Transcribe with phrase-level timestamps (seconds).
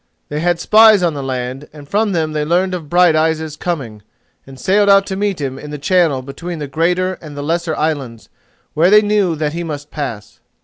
[0.29, 4.01] They had spies on the land, and from them they learned of Brighteyes' coming,
[4.47, 7.75] and sailed out to meet him in the channel between the greater and the lesser
[7.75, 8.27] islands,
[8.73, 10.39] where they knew that he must pass.